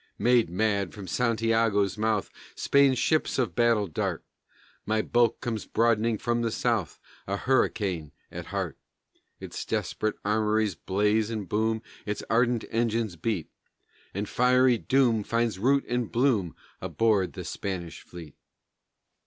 [0.17, 4.23] Made mad, from Santiago's mouth Spain's ships of battle dart:
[4.83, 8.79] My bulk comes broadening from the south, A hurricane at heart;
[9.39, 13.51] Its desperate armories blaze and boom, Its ardent engines beat;
[14.11, 18.33] And fiery doom finds root and bloom Aboard of the Spanish fleet....